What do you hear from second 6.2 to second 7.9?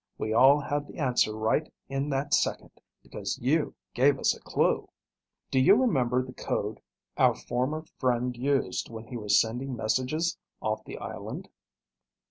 the code our former